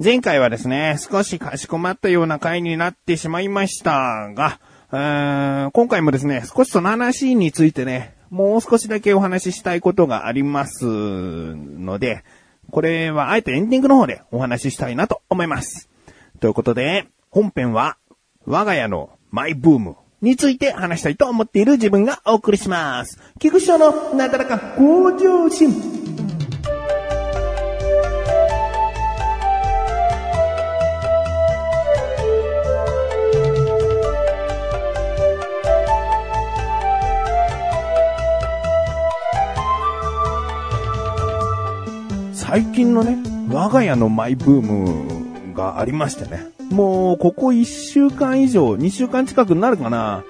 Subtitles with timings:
[0.00, 4.60] 前回はですね、少しかしこまったような回になってしまいましたが、
[5.72, 12.22] 今回もですね、少しその話についてね、もう少しだけお話ししたいことがありますので、
[12.70, 15.88] これはあえてエンディングの方でお話ししたいなと思います。
[16.38, 17.96] ということで、本編は
[18.46, 23.18] 我が家のマイブームについて話したいと思っている自分がお送りします。
[23.40, 25.97] 菊池のなだらか向上心。
[42.48, 43.18] 最近のね、
[43.50, 46.46] 我が家のマイブームがありましてね。
[46.70, 50.24] もう、ここ1週間以上、2週間近くになるかな。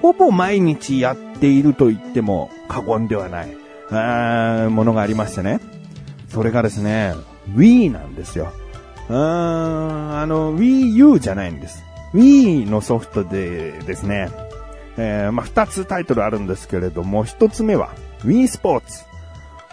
[0.00, 3.56] ほぼ毎日やっていると言っても過言ではない、
[3.90, 5.58] あものがありましてね。
[6.28, 7.14] それがですね、
[7.56, 8.52] Wii なんですよ。
[9.08, 11.82] うーん、あの、Wii U じゃないんです。
[12.14, 14.30] Wii のソフトでですね、
[14.96, 19.08] えー、まあ、二つタイトルあるんですけれども、一つ目は Wii スポーツ。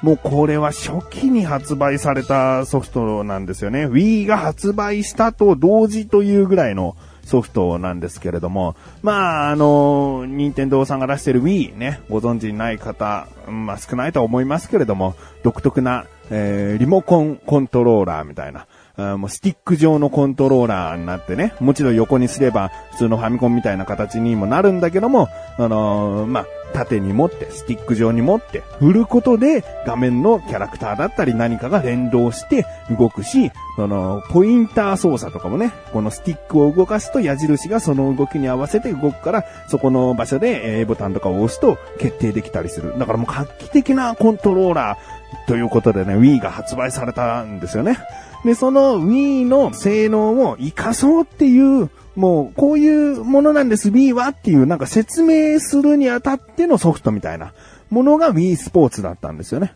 [0.05, 3.87] もうこれは初期に発売されたソフトなんですよね。
[3.87, 18.67] Wii が発売したと同時というぐらいのソフトなんですけれども、まあ、あの、任天堂さんが出してる Wii ね、ご存知ない方、まあ少ないとは思いますけれども、独特な、えー、リモコンコントローラーみたいな、
[18.97, 32.65] もうスティック状のコントローラーになってね、もちろん横にすれば普通のファミコンみたいな形にもなるんだけども、あのー、まあ、縦に持って、スティック状に持って、振ることで画面のキャラクターだったり何かが連動して
[32.97, 42.97] 動くし、その、ポインター操作とかもね、このスティックを動かすと矢印がその動きに合わせて動くから、そこの場所で A ボタンとかを押すと決定できたりする。
[42.97, 47.97] だからもう画期的なコントローラーということでね、Wii が発売されたんですよね。
[48.45, 57.53] で、その Wii の性能を活かそうっていうもう、こういうものなんです、Wii はっていうなんか説明するにあたってのソフトみたいな
[57.89, 59.75] ものが Wii スポーツだったんですよね。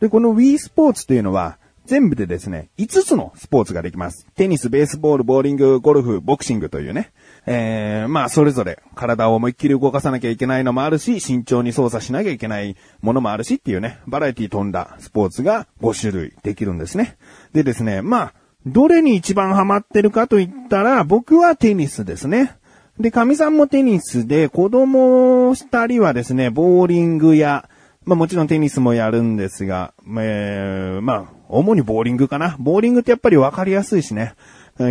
[0.00, 4.26] で、この Wii スポーツっていうのは、全部でですね、5つのスポーツができます。
[4.34, 7.12] テニス、ベースボール、ボーリング、ゴルフ、ボクシングというね。
[7.46, 17.18] えー、まあ、それぞれ体を思いっきり動かさなきゃいけないのもあるし、慎重に操作しなきゃいけないものもあるしっていうね、バラエティ飛んだスポーツが5種類できるんですね。
[17.52, 18.34] でですね、まあ、
[18.66, 22.56] どれに一番ハマってるかと言ったら、僕はテニスですね。
[22.98, 27.68] で、神さんもテニスで、子供二人はですね、ボーリングや、
[28.04, 32.56] まあもちろんテニスもやるんですが、えー、まあ、主にボーリングかな。
[32.58, 34.34] ボーリングってやっぱりわかりやすいしね。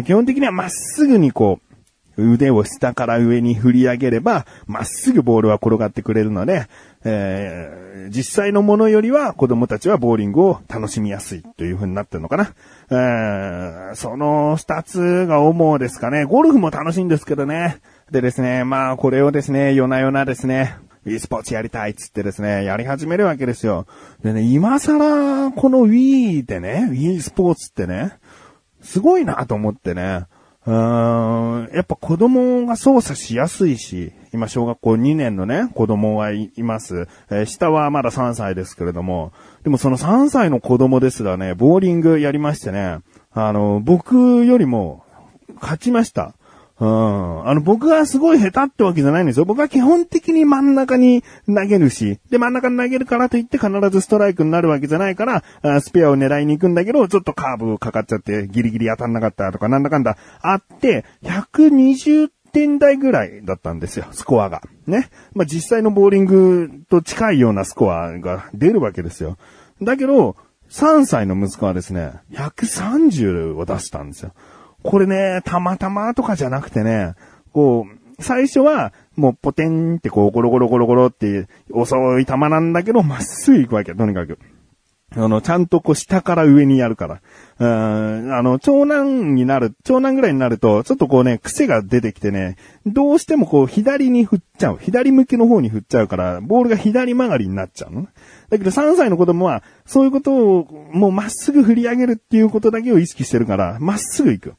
[0.06, 1.74] 基本的にはまっすぐにこう、
[2.16, 6.68] 腕を下から上に振り上げれば、まっすぐボールは転がってくれるので、
[7.04, 12.54] えー、実際のものよりは子供たちはボーリングを楽しみやすいという風になってるのかな。
[12.92, 16.26] えー、その二つが主ですかね。
[16.26, 17.80] ゴルフも楽しいんですけどね。
[18.12, 20.76] でですね、まあこれをですね、夜な夜なですね、
[21.06, 23.86] Wii スポーツやりたいっつってですね、やり始めるわけですよ。
[24.24, 28.18] でね、今更この Wii でね、Wii スポーツってね、
[28.82, 30.26] すごいなと思ってね。
[30.66, 37.08] うーん、やっぱ子供が操作しやすいし、今小学校2年のね、子供はいます。
[37.30, 39.34] えー、下はまだ3歳ですけれども、
[39.64, 43.00] でもその3歳の子供ですらね、ボーリングやりましてね、
[43.34, 45.04] あの、僕よりも
[45.60, 46.34] 勝ちました。
[46.80, 47.48] うん。
[47.48, 49.46] あの、僕がすごい下手ってわけじゃないんですよ。
[49.46, 55.44] 僕は基本的に真ん中に投げるし、で、真ん中に投げるからといって必ずストライクになるわけじゃないから、
[55.82, 64.62] スペアを狙いに行くんだけど、ちょっとカーブかかっちゃってギリギリ当たんなかったとか、なんだかんだあって、120点台ぐらいだったんですよ、スコアが。
[64.88, 65.10] ね。
[65.34, 69.38] まあ、実際のボーリングと近いようなスコアが出るわけですよ。
[69.82, 70.36] だけど、
[70.70, 74.34] 3歳の息子はですね、130を出したんですよ。
[74.84, 77.16] これね、たまたまとかじゃなくてね、
[77.52, 84.40] こう、最初は、もうポテンってこうゴロゴロゴロゴロって遅い球なんだけど、まっすぐ行くわけ、とにかく。
[85.16, 87.22] あの、ちゃんとこう下から上にやるから。
[87.60, 92.58] うん、あの、長男になる、長男ぐらいになると、ちょっとこうね、癖が出てきてね、
[92.88, 94.80] どうしてもこう左に振っちゃう。
[94.82, 98.08] 左向きの方に振っちゃうから、ボールが左曲がりになっちゃうの。
[98.54, 104.54] だけど3歳の子供は、そういうことをもうまっすぐ振り上げるっていうことだけを意識してるから、まっすぐ行く。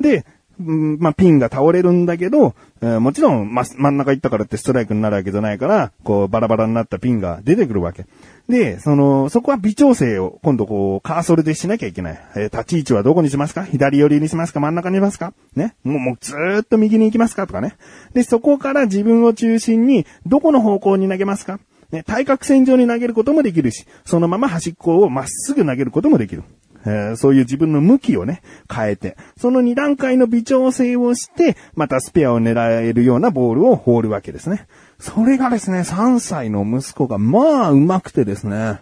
[0.00, 0.26] で、
[0.58, 8.06] まあ、ピンが倒れるんだけど、えー、もちろん、ま、真ん中行ったからってストライクになるわけじゃないから、こう、バラバラになったピンが出てくるわけ。
[8.48, 12.20] で、その、そこは微調整を今度こう、カーソルでしなきゃいけない。
[12.36, 13.64] えー、立ち位置はどこにしますか？
[13.64, 14.60] 左寄りにしますか？
[14.60, 15.34] 真ん中にしますか？
[15.54, 15.76] ね？
[15.84, 17.46] もう、もうずーっと右に行きますか？
[17.46, 17.74] とかね。
[18.14, 21.60] で、そこから自分を中心に、どこの方向に投げますか？
[21.90, 26.44] ね、対角線上に投げることもできるし、そのまま端っこをまっすぐ投げることもできる。
[26.84, 28.42] えー、そういう自分の向きをね、
[28.72, 34.66] 変えて、その2段階の微調整をして、またスペアを狙えるようなボールを放るわけですね。
[35.00, 38.80] それがですね、3歳の息子が、まあ、上手くてですね、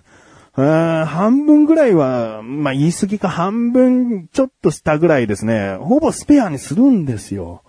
[0.56, 7.62] 半分ぐらいは、まあ言い過ぎか半分ちょっとしたぐらいですね、ほぼスペアにするんですよ。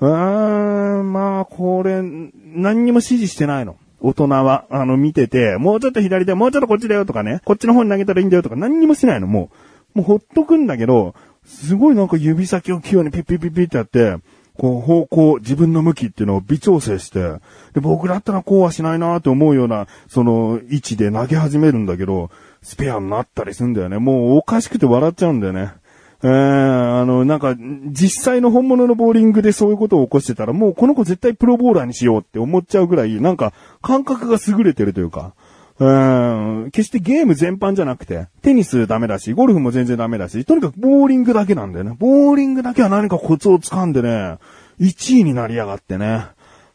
[0.00, 3.76] うーん、まあこれ、何にも指示してないの。
[4.02, 9.50] 大人は、あの、見てて、もうちょっと左で、もうちょっとこっちだよとかね、こっちの方に投げたらいいんだよとか、何にもしないの、も
[9.94, 9.98] う。
[9.98, 11.14] もうほっとくんだけど、
[11.44, 14.16] すごいなんか指先を器用にピッピッピッピッってやって、
[14.58, 17.20] こう方向、自分の向きっていうのを微調整して、
[17.72, 22.30] で、僕だったらこうはしないなと思うような、その位置で投げ始めるんだけど、
[22.62, 23.98] スペアになったりすんだよね。
[23.98, 25.72] もうおかしくて笑っちゃうんだよね。
[26.24, 35.34] えー、あの、なんか、実際の本物のボーリングでそういうことを起こしてたら、もうこの子絶対プロボーラーにしようって思っちゃうぐらい、なんか、感覚が優れてるというか、
[35.78, 41.96] うん、決してゲーム全般じゃなくて、テニスダメだし、ゴルフも全然ダメだし、とにかくボーリングだけなんだよね。
[41.98, 44.38] ボーリングだけは何かコツを掴んでね、
[44.80, 46.26] 1位になりやがってね。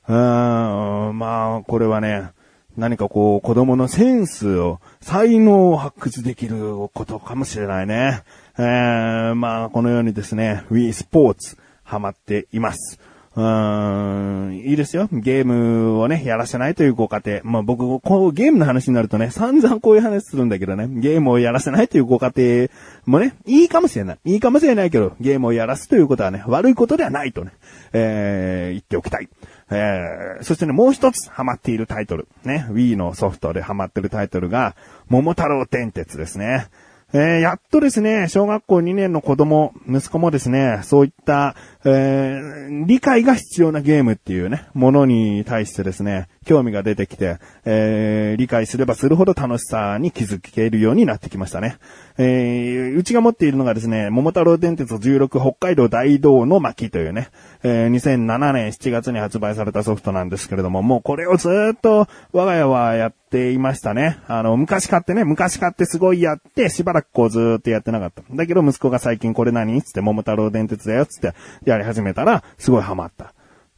[0.10, 2.32] うん、まあ、これはね、
[2.76, 8.24] 何かこう、子供のセンスを、才能を発掘できることかもしれないね。
[8.60, 13.00] えー、まあ、このようにですね、Wii スポーツ、ハマっています。
[13.36, 15.08] うーん、いいですよ。
[15.12, 17.42] ゲームをね、やらせないというご家庭。
[17.44, 22.68] まあ僕、こう、ゲームの話になるとね、散々こういう話するんだけどね、ゲームをやらせないというご家庭
[23.06, 24.18] もね、いいかもしれない。
[24.26, 27.52] いいかもしれないけど、ゲームをやらすということはね、悪いことではないとね、
[27.94, 29.30] えー、言っておきたい。
[29.70, 32.28] えー、そしてね、もう一つハマっているタイトル。
[32.44, 34.76] ね、Wii のソフトでハマってるタイトルが、
[35.10, 36.66] 桃太郎電鉄ですね。
[37.14, 41.56] えー、やっとですね、小学校2年の子供、息子もですね、そういった、
[41.90, 51.78] えー、理解が必要なゲームっていうね、ものに対してですね、興味が出てきて、えー、理解すればするほど楽しさに気づけるようになってきましたね。
[52.18, 57.30] えー、うちが持っているのがですね、桃太郎電鉄16北海道大道の巻というね、
[57.64, 64.20] えー、2007年7月に発売されたソフトなんですけれども、もうこれをずっと我が家はやっていましたね。
[64.28, 68.24] あの、昔買ってね、昔買ってすごいやって、しばらくこうずっとやってなかった。
[68.30, 71.34] だけど息子が最近これ何つって桃太郎電鉄だよつって
[71.66, 73.34] やり始めたら、すごいハマった。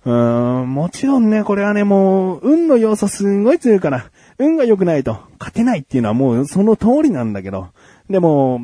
[0.06, 4.06] うーん、もちろんね、これはね、もう、運の要素すんごい強いから、
[4.38, 7.68] 運が良くないと勝てないっていうのはもうその通りなんだけど、
[8.10, 8.62] でも、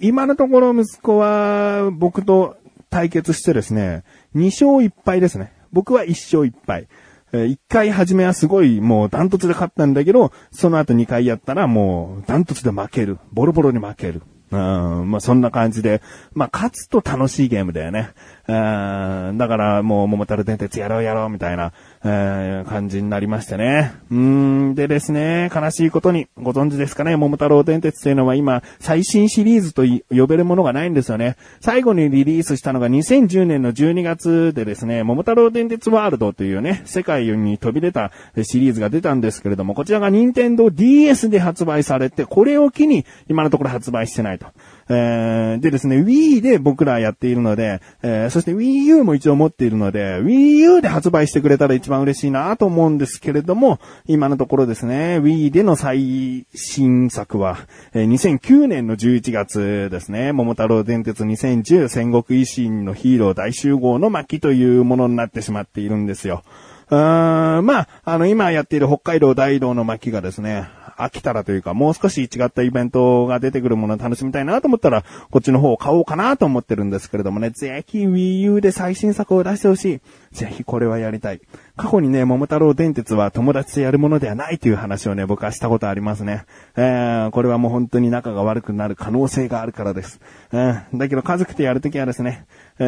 [0.00, 2.56] 今のところ息子は僕と
[2.90, 4.02] 対決してですね、
[4.34, 5.52] 2勝1敗ですね。
[5.72, 6.88] 僕は1勝1敗。
[7.32, 13.18] 1回初めはすごいもうダントツで勝ったんだけど、その後2回やったらもうダントツで負ける。
[13.32, 14.22] ボロボロに負ける。
[14.50, 16.02] うん、まあそんな感じで、
[16.34, 18.10] まあ勝つと楽しいゲームだよね。
[18.46, 21.72] だからもう桃太郎電鉄やろうやろうみたいな、
[22.02, 23.92] 感じになりましてね。
[24.10, 31.36] うん、でですね、悲しいことに、ご存知ですかね、桃太郎電鉄というのは今、最新シリーズと呼べるものがないんですよね。
[31.60, 38.10] 最後にリリースしたのが2010年の12月でですね、桃太郎電鉄ワールドというね、世界に飛び出た
[38.42, 44.46] シリーズが出たんですけれども、こちらが任天堂 DS で発売されて、これを機に今のところ発売してないと。
[44.88, 57.58] えー、でですね、Wii で僕らやっているので、えー、そして Wii U も一応持っているので、Wii U で発売してくれたら一番嬉しいなと思うんですけれども、今のところですね、Wii での最新作は、
[57.94, 66.42] えー、2009年の11月ですね、桃太郎電鉄2010戦国維新のヒーロー大集合の巻というものになってしまっているんですよ。
[66.90, 70.68] うーん、まあ、あの、今やっている北海道大道の巻がですね、
[71.04, 80.00] 飽きたらというか、もう少し違ったイベントが出てくるものを楽しみたいなと思ったら、こっちの方を買おうかなと思ってるんですけれどもね、ぜひ Wii U で最新作を出してほしい。
[80.32, 81.40] ぜひこれはやりたい。
[81.76, 86.44] 過去にね、桃太郎電鉄は友達とやるものではないという話をね、僕はしたことありますね。
[86.76, 90.20] えー、これはもう本当に仲が悪くなる可能性があるからです。
[90.52, 92.46] うん、だけど家族とやるときはですね、
[92.78, 92.84] え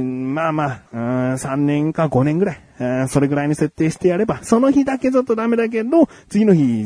[0.00, 6.84] ー、まあまあ、うん、3年か5年ぐらい、えー、それぐらいに設定してやれば、その日だけちょっとダメだけど、次の日、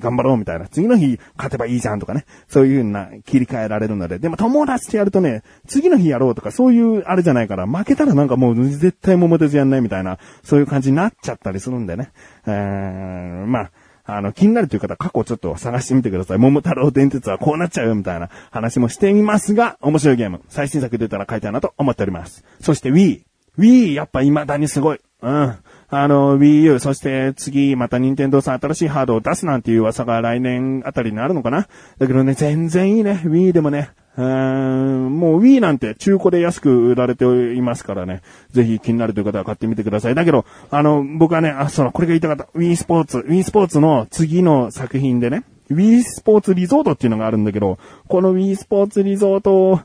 [0.00, 12.10] 頑張ろうみたいな、次の日勝てばいいじゃんとかね、そういう風な切り替えられるので、でも友達とやるとね、次の日やろうとか、そういうあれじゃないから、負けたらなんかもう絶対桃鉄やんないみたいな、そういう感じになっちゃったりするんでね。
[12.46, 13.70] えー、まあ、
[14.04, 16.38] あの、気になるという方は、過去ちょっと探してみてください。
[16.38, 22.44] 桃太郎電鉄はこうなっちゃうよ、みたいな話もしてみますが、面白いゲーム、最新作出たら買いたいなと思っております。
[22.60, 23.22] そして Wii。
[23.58, 25.00] Wii、やっぱ未だにすごい。
[25.22, 25.56] うん。
[25.92, 31.68] あの、Wii U、そして次、また任天堂さん新しいハードを出すなんていう噂が来年あたりになるのかな
[31.98, 33.20] だけどね、全然いいね。
[33.24, 37.24] Wii でもね、うーん、もう Wii なんて中古で安く売られて
[37.54, 38.20] いますからね。
[38.52, 40.14] ぜひ気になるという方は買ってみてください。
[40.14, 42.46] だけど、あの、僕はね、あ、その、これが言いたかった。
[42.58, 49.80] Wii スポーツ、Wii スポーツの次の作品でね、Wii スポーツリゾートっていうのがあるんだけど、この Wii スポーツリゾートを、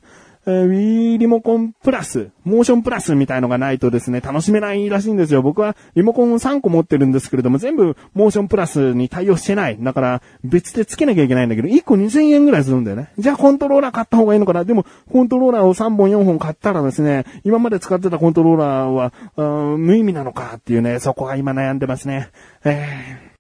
[0.48, 5.42] えー、Wii リモコンプラス、モーションプラスみたいのがないとですね、楽しめないらしいんですよ。
[5.42, 9.78] 僕はリモコンを3個持ってるんですけれども、全部モーションプラスに対応してない。
[9.82, 13.10] だから別で付けなきゃいけないんだけど、1個2000円ぐらいするんだよね。
[13.18, 22.30] じゃあコントローラー買った方がいいのかなでも、コントローラーを3本4本買ったらですね、今まで使ってたコントローラーは、無意味なのかっていうね、そこが今悩んでますね。
[22.64, 23.36] えー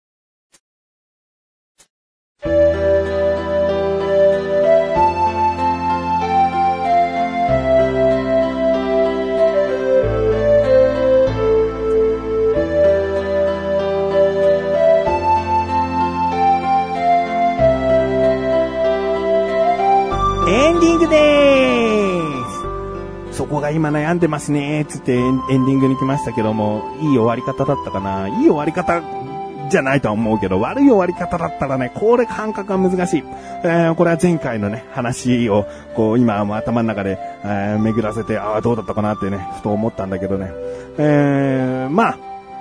[23.75, 28.29] 今悩んでますね、つってエンディングに来ましたけども、いい終わり方だったかな？
[28.29, 29.03] いい終わり方
[29.69, 33.23] じゃないとは思うけど、悪い終わり方だったらね、これ感覚が難しい。
[33.63, 35.65] えー、これは前回のね、話を、
[35.95, 40.51] こう、今も頭の中で、えー、巡らせて、ああ、どうだったかなってね、ふと思ったんだけどね。
[40.97, 42.17] えー、まあ、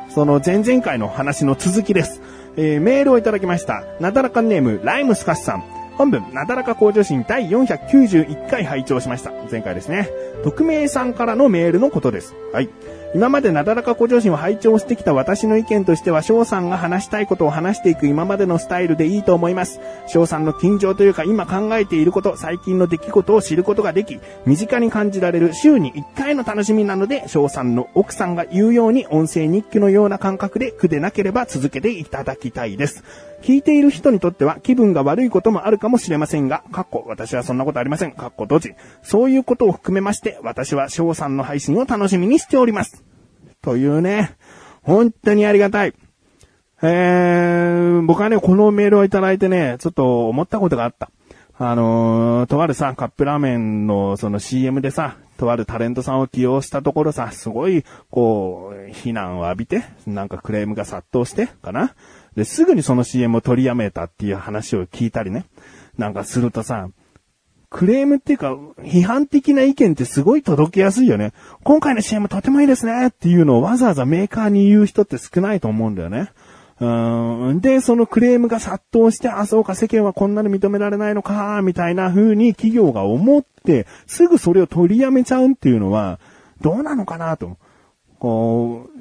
[0.08, 2.20] その前々回の話の続きです。
[2.56, 3.84] えー、メールをいただきました。
[4.00, 5.64] なだらかネーム、ライムスカシさん。
[5.96, 9.32] 本文、なだらか向上心第491回拝聴しました。
[9.50, 10.08] 前回ですね。
[10.42, 12.34] 匿名さんからのメールのことです。
[12.52, 12.68] はい。
[13.14, 19.80] 今までなだらか向上心を拝聴してきた私の意見としては、翔さんが話したいことを話していく今までのスタイルでいいと思います。
[20.08, 33.04] 翔さんの近情というか今考えていること、最近の出来事を知ることができ、身近に感じられる週に1回の楽しみなので、翔さんの奥さんが言うように音声日記のような感覚で苦でなければ続けていただきたいです。
[33.44, 38.12] 聞いている人にとっては気分が悪いこともあるかもしれませんが、かっこ、私はそんなことありません。
[38.12, 38.70] かっこ閉じ。
[39.02, 43.04] そういうことを含めまして、私は翔さんの配信を楽しみにしております。
[43.60, 44.34] というね、
[44.80, 45.92] 本当にありがたい。
[46.80, 51.10] えー、僕はね、このメールをいただいてね、ちょっと思ったことがあった。
[51.58, 61.94] あのー、とあるさ、カップラーメンのその CM でさ、とあるタレントさんを起用したところさ、すごい、こう、非難を浴びて、なんかクレームが殺到して、かな
[62.36, 65.46] で、すぐにその CM を取りやめたっていう話を聞いたりね。
[65.98, 66.88] なんかするとさ、
[67.70, 71.32] クレームっていうか、批判的な意見ってすごい届きやすいよね。
[71.64, 76.30] 今回の CM とてもいいですねっていうのをわざわざメーカーに言う人って少ないと思うんだよね。
[76.84, 86.18] うんで、そのクレームが殺到して、あ、そうか、世間はこんなに認められないのか、みたいな風に企業が思って、すぐそれを取りやめちゃうっていうのは、
[86.60, 87.56] どうなのかなと。
[88.18, 88.94] こう、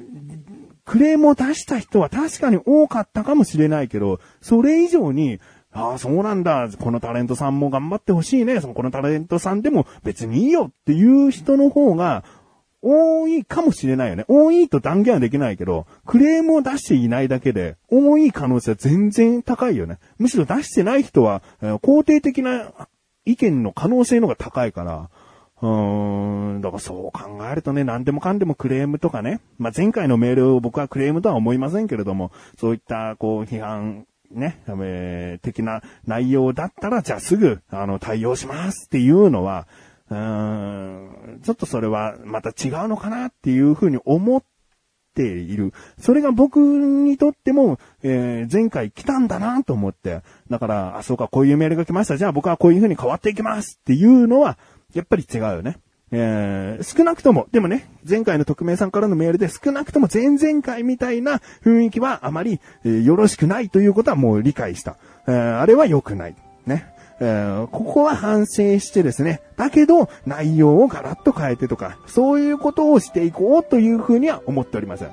[0.84, 5.40] クレームを出した人は確かに多かったかもしれないけど、それ以上に、
[5.72, 6.68] ああ、そうなんだ。
[6.78, 8.60] このタレントさんも頑張ってほしいね。
[8.60, 12.22] そのこのタレントさんでも別にいいよっていう人の方が
[12.86, 14.26] 多いかもしれないよね。
[14.28, 19.98] 多いと断言はできないけど、クレームを出していないだけで、多い可能性は全然高いよね。
[20.18, 22.72] むしろ出してない人は、肯定的な
[23.24, 25.08] 意見の可能性の方が高いから、
[25.62, 39.66] うーん、だからそう考えるとね、何でもかんでもクレームとかね、まあ、前回のメールを僕はクレームとは思いませんけれども、そういったこう批判、ね、えー、的な内容だったら、じゃあすぐ、あの、対応しますっていうのは、
[40.10, 40.16] うー
[41.36, 44.42] ん、ちょっとそれはまた違うのかなっていうふうに思っ
[45.14, 45.72] ている。
[45.98, 50.22] それが僕にとっても、えー、前回来たんだなと思って。
[50.50, 52.16] だから、あ、そうか、こういうメールが来ました。
[52.16, 54.58] じゃあ僕はこういうふうに変わっていきますっていうのは、
[54.92, 55.78] やっぱり違うよね。
[56.16, 64.96] えー、少なくとも、でもね、前回の匿名さんからのメールで少なくとも前々回みたいな雰囲気はあまり、えー、よろしくないということはもう理解した。
[65.26, 66.36] えー、あれは良くない。
[66.66, 66.93] ね。
[67.20, 69.40] えー、ここは反省してですね。
[69.56, 75.04] だけど、内容をガラッと変えてとか、そういうことをしていこうというふうには思っております。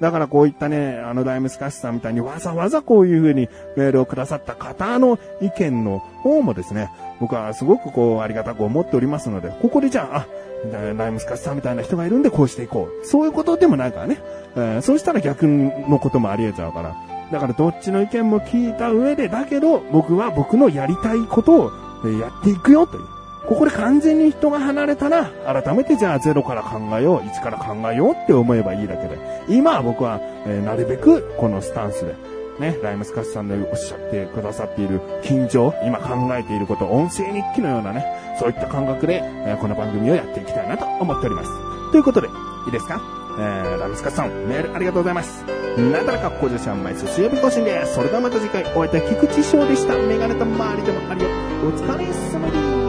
[0.00, 13.06] だからこういったね、あのダイムスカッシュさんみたいにわざわざこういう風にメールをくださった方の意見の方もですね、僕はすごくこうありがたく思っておりますので、ここでじゃあ、あ、ダイムスカッシュさんみたいな人がいるんでこうしていこう。
[13.06, 14.18] そういうことでもないからね。
[14.56, 16.96] えー、そうしたら逆のこともあり得ちゃうから。
[17.32, 21.70] だからどっちの意見も聞いた上で、だけど僕は僕のやりたいことを
[22.08, 23.04] やっていくよという。
[23.48, 29.18] ここで完全に人が離れたら、改めてじゃあゼロから考えよう、1から考えようって思えばいいだけで。
[29.48, 32.14] 今は僕は、えー、なるべくこのスタンスで、
[32.60, 38.04] ね、ライムスカッシュさんのおっしゃってくださっている緊張、今考えていること、音声日記のようなね、
[38.38, 41.50] そういった感覚で、えー、この番組をやっていきたいなと思っております。
[41.92, 42.30] ということで、い
[42.68, 43.00] いですか？
[43.38, 45.44] えー、ライムスカッシュさん、メールありがとうございます。
[45.78, 47.94] なだらか向上心毎週水曜日更新です。
[47.94, 49.96] それではまた次回、お会いいた菊池翔でした。
[49.96, 51.28] メガネと周りでもあるよ。
[51.64, 52.87] お疲れ様です。